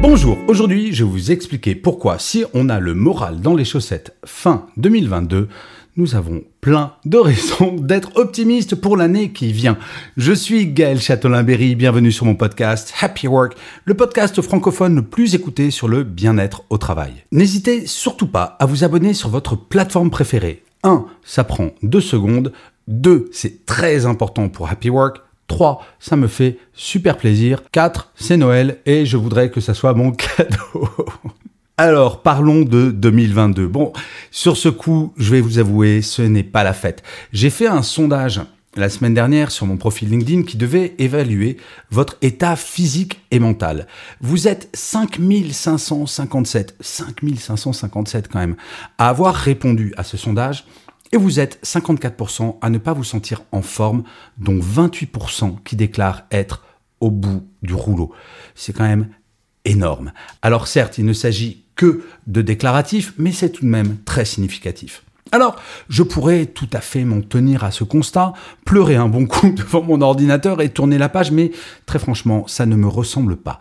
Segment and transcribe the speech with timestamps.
[0.00, 4.16] Bonjour, aujourd'hui je vais vous expliquer pourquoi si on a le moral dans les chaussettes
[4.24, 5.48] fin 2022,
[5.96, 9.76] nous avons plein de raisons d'être optimistes pour l'année qui vient.
[10.16, 15.34] Je suis Gaël Châtelain-Berry, bienvenue sur mon podcast Happy Work, le podcast francophone le plus
[15.34, 17.24] écouté sur le bien-être au travail.
[17.32, 20.62] N'hésitez surtout pas à vous abonner sur votre plateforme préférée.
[20.84, 21.06] 1.
[21.24, 22.52] Ça prend 2 secondes.
[22.86, 23.30] 2.
[23.32, 25.22] C'est très important pour Happy Work.
[25.48, 25.84] 3.
[25.98, 27.62] Ça me fait super plaisir.
[27.72, 28.12] 4.
[28.14, 30.88] C'est Noël et je voudrais que ça soit mon cadeau.
[31.76, 33.68] Alors, parlons de 2022.
[33.68, 33.92] Bon,
[34.30, 37.02] sur ce coup, je vais vous avouer, ce n'est pas la fête.
[37.32, 38.40] J'ai fait un sondage
[38.76, 41.56] la semaine dernière sur mon profil LinkedIn qui devait évaluer
[41.90, 43.86] votre état physique et mental.
[44.20, 48.56] Vous êtes 5557, 5557 quand même,
[48.98, 50.64] à avoir répondu à ce sondage.
[51.12, 54.04] Et vous êtes 54% à ne pas vous sentir en forme,
[54.36, 56.64] dont 28% qui déclarent être
[57.00, 58.12] au bout du rouleau.
[58.54, 59.08] C'est quand même
[59.64, 60.12] énorme.
[60.42, 65.02] Alors certes, il ne s'agit que de déclaratif, mais c'est tout de même très significatif.
[65.30, 65.56] Alors,
[65.88, 68.32] je pourrais tout à fait m'en tenir à ce constat,
[68.64, 71.52] pleurer un bon coup devant mon ordinateur et tourner la page, mais
[71.86, 73.60] très franchement, ça ne me ressemble pas.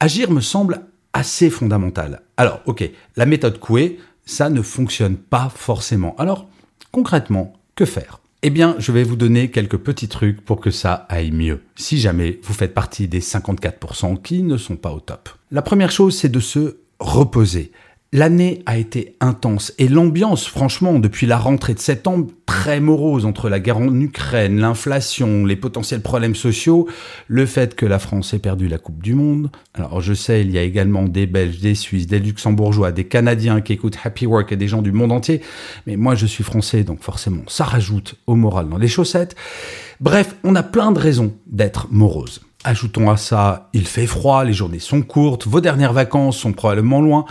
[0.00, 2.22] Agir me semble assez fondamental.
[2.36, 6.16] Alors, ok, la méthode Coué, ça ne fonctionne pas forcément.
[6.18, 6.48] Alors,
[6.94, 8.20] concrètement, que faire?
[8.42, 11.98] Eh bien, je vais vous donner quelques petits trucs pour que ça aille mieux, si
[11.98, 15.28] jamais vous faites partie des 54% qui ne sont pas au top.
[15.50, 17.72] La première chose, c'est de se reposer.
[18.16, 23.48] L'année a été intense et l'ambiance, franchement, depuis la rentrée de septembre, très morose entre
[23.48, 26.88] la guerre en Ukraine, l'inflation, les potentiels problèmes sociaux,
[27.26, 29.50] le fait que la France ait perdu la Coupe du Monde.
[29.74, 33.60] Alors je sais, il y a également des Belges, des Suisses, des Luxembourgeois, des Canadiens
[33.60, 35.40] qui écoutent Happy Work et des gens du monde entier,
[35.88, 39.34] mais moi je suis français, donc forcément ça rajoute au moral dans les chaussettes.
[39.98, 42.42] Bref, on a plein de raisons d'être morose.
[42.66, 47.02] Ajoutons à ça, il fait froid, les journées sont courtes, vos dernières vacances sont probablement
[47.02, 47.26] loin.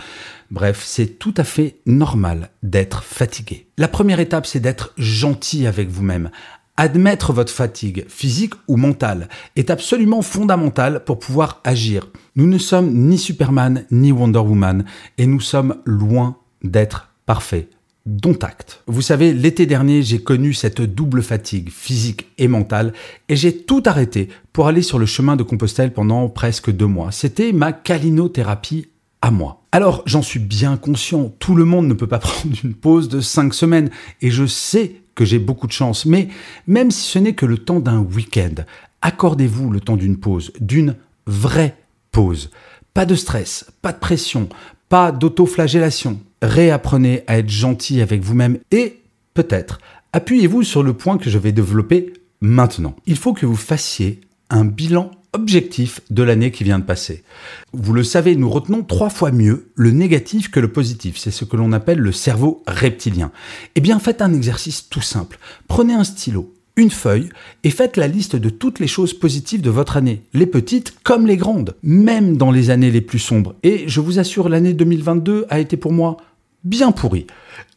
[0.52, 3.66] Bref, c'est tout à fait normal d'être fatigué.
[3.76, 6.30] La première étape, c'est d'être gentil avec vous-même.
[6.76, 12.06] Admettre votre fatigue, physique ou mentale, est absolument fondamental pour pouvoir agir.
[12.36, 14.84] Nous ne sommes ni Superman ni Wonder Woman
[15.18, 17.73] et nous sommes loin d'être parfaits
[18.06, 18.82] dont acte.
[18.86, 22.92] Vous savez, l'été dernier, j'ai connu cette double fatigue physique et mentale
[23.28, 27.12] et j'ai tout arrêté pour aller sur le chemin de Compostelle pendant presque deux mois.
[27.12, 28.88] C'était ma calinothérapie
[29.22, 29.62] à moi.
[29.72, 33.20] Alors, j'en suis bien conscient, tout le monde ne peut pas prendre une pause de
[33.20, 33.90] cinq semaines
[34.20, 36.28] et je sais que j'ai beaucoup de chance, mais
[36.66, 38.64] même si ce n'est que le temps d'un week-end,
[39.00, 41.76] accordez-vous le temps d'une pause, d'une vraie
[42.12, 42.50] pause.
[42.92, 44.48] Pas de stress, pas de pression,
[44.88, 46.20] pas d'autoflagellation.
[46.44, 49.00] Réapprenez à être gentil avec vous-même et
[49.32, 49.78] peut-être
[50.12, 52.12] appuyez-vous sur le point que je vais développer
[52.42, 52.94] maintenant.
[53.06, 57.24] Il faut que vous fassiez un bilan objectif de l'année qui vient de passer.
[57.72, 61.16] Vous le savez, nous retenons trois fois mieux le négatif que le positif.
[61.16, 63.32] C'est ce que l'on appelle le cerveau reptilien.
[63.74, 65.38] Eh bien, faites un exercice tout simple.
[65.66, 67.30] Prenez un stylo, une feuille
[67.62, 71.26] et faites la liste de toutes les choses positives de votre année, les petites comme
[71.26, 73.54] les grandes, même dans les années les plus sombres.
[73.62, 76.18] Et je vous assure, l'année 2022 a été pour moi
[76.64, 77.26] bien pourrie.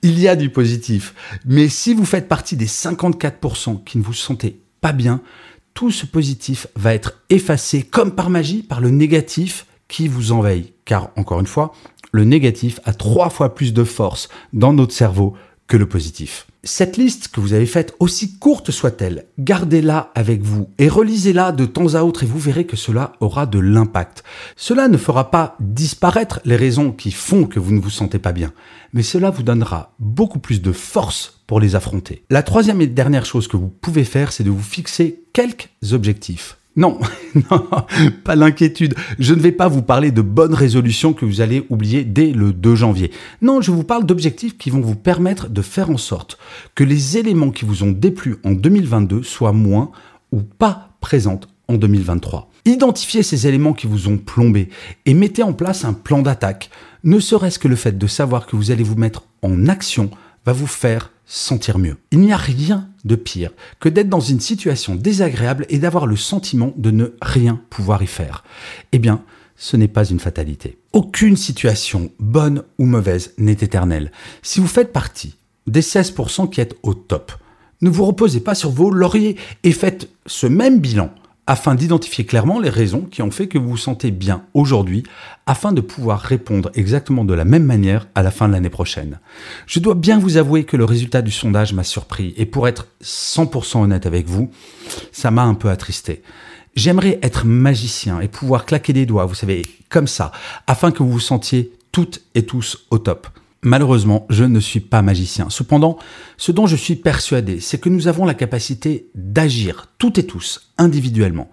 [0.01, 1.13] Il y a du positif,
[1.45, 5.21] mais si vous faites partie des 54% qui ne vous sentez pas bien,
[5.73, 10.73] tout ce positif va être effacé comme par magie par le négatif qui vous envahit.
[10.85, 11.73] Car encore une fois,
[12.11, 15.35] le négatif a trois fois plus de force dans notre cerveau
[15.67, 16.47] que le positif.
[16.67, 21.66] Cette liste que vous avez faite, aussi courte soit-elle, gardez-la avec vous et relisez-la de
[21.66, 24.25] temps à autre et vous verrez que cela aura de l'impact.
[24.57, 28.33] Cela ne fera pas disparaître les raisons qui font que vous ne vous sentez pas
[28.33, 28.51] bien,
[28.91, 32.25] mais cela vous donnera beaucoup plus de force pour les affronter.
[32.30, 36.57] La troisième et dernière chose que vous pouvez faire, c'est de vous fixer quelques objectifs.
[36.77, 37.00] Non,
[37.51, 37.68] non,
[38.24, 38.95] pas l'inquiétude.
[39.18, 42.53] Je ne vais pas vous parler de bonnes résolutions que vous allez oublier dès le
[42.53, 43.12] 2 janvier.
[43.41, 46.38] Non, je vous parle d'objectifs qui vont vous permettre de faire en sorte
[46.75, 49.91] que les éléments qui vous ont déplu en 2022 soient moins
[50.31, 52.51] ou pas présents en 2023.
[52.65, 54.69] Identifiez ces éléments qui vous ont plombé
[55.06, 56.69] et mettez en place un plan d'attaque.
[57.03, 60.12] Ne serait-ce que le fait de savoir que vous allez vous mettre en action
[60.45, 61.97] va vous faire sentir mieux.
[62.12, 66.15] Il n'y a rien de pire que d'être dans une situation désagréable et d'avoir le
[66.15, 68.44] sentiment de ne rien pouvoir y faire.
[68.94, 69.21] Eh bien,
[69.57, 70.77] ce n'est pas une fatalité.
[70.94, 74.12] Aucune situation, bonne ou mauvaise, n'est éternelle.
[74.41, 75.35] Si vous faites partie
[75.68, 77.33] des 16% qui êtes au top,
[77.81, 81.12] ne vous reposez pas sur vos lauriers et faites ce même bilan
[81.47, 85.03] afin d'identifier clairement les raisons qui ont fait que vous vous sentez bien aujourd'hui,
[85.45, 89.19] afin de pouvoir répondre exactement de la même manière à la fin de l'année prochaine.
[89.65, 92.88] Je dois bien vous avouer que le résultat du sondage m'a surpris, et pour être
[93.01, 94.51] 100% honnête avec vous,
[95.13, 96.21] ça m'a un peu attristé.
[96.75, 100.31] J'aimerais être magicien et pouvoir claquer des doigts, vous savez, comme ça,
[100.67, 103.27] afin que vous vous sentiez toutes et tous au top.
[103.63, 105.50] Malheureusement, je ne suis pas magicien.
[105.50, 105.98] Cependant,
[106.38, 110.71] ce dont je suis persuadé, c'est que nous avons la capacité d'agir toutes et tous
[110.77, 111.50] individuellement.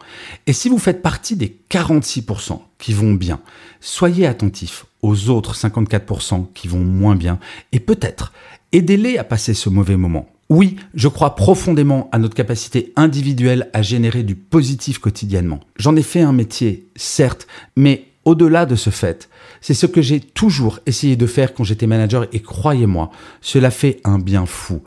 [0.47, 3.41] Et si vous faites partie des 46% qui vont bien,
[3.81, 7.39] soyez attentifs aux autres 54% qui vont moins bien
[7.73, 8.33] et peut-être
[8.73, 10.29] aidez-les à passer ce mauvais moment.
[10.51, 15.61] Oui, je crois profondément à notre capacité individuelle à générer du positif quotidiennement.
[15.77, 17.47] J'en ai fait un métier, certes,
[17.77, 19.29] mais au-delà de ce fait,
[19.61, 23.11] c'est ce que j'ai toujours essayé de faire quand j'étais manager et croyez-moi,
[23.41, 24.83] cela fait un bien fou.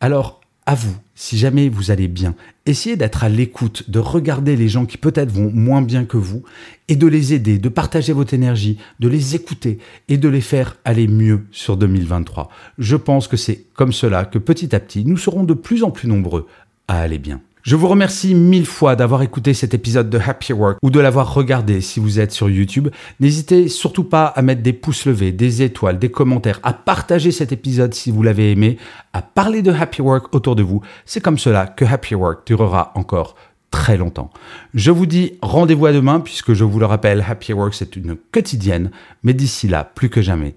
[0.00, 2.34] Alors, à vous, si jamais vous allez bien,
[2.66, 6.42] essayez d'être à l'écoute, de regarder les gens qui peut-être vont moins bien que vous
[6.88, 9.78] et de les aider, de partager votre énergie, de les écouter
[10.08, 12.50] et de les faire aller mieux sur 2023.
[12.78, 15.92] Je pense que c'est comme cela que petit à petit, nous serons de plus en
[15.92, 16.46] plus nombreux
[16.88, 17.40] à aller bien.
[17.66, 21.34] Je vous remercie mille fois d'avoir écouté cet épisode de Happy Work ou de l'avoir
[21.34, 22.90] regardé si vous êtes sur YouTube.
[23.18, 27.50] N'hésitez surtout pas à mettre des pouces levés, des étoiles, des commentaires, à partager cet
[27.50, 28.78] épisode si vous l'avez aimé,
[29.12, 30.80] à parler de Happy Work autour de vous.
[31.06, 33.34] C'est comme cela que Happy Work durera encore
[33.72, 34.30] très longtemps.
[34.72, 38.14] Je vous dis rendez-vous à demain puisque je vous le rappelle, Happy Work c'est une
[38.30, 38.92] quotidienne,
[39.24, 40.54] mais d'ici là, plus que jamais,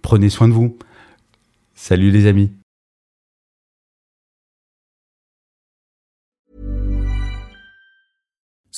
[0.00, 0.78] prenez soin de vous.
[1.74, 2.50] Salut les amis.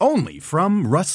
[0.00, 1.14] only from Rust